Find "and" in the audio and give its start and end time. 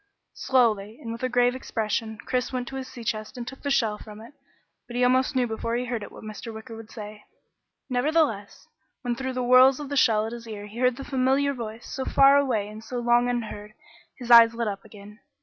0.99-1.11, 3.37-3.47, 12.67-12.83